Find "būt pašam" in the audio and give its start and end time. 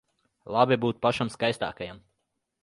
0.85-1.31